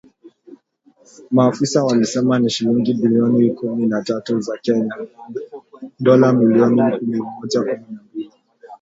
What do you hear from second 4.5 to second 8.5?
Kenya (dola milioni mia moja kumi na mbili)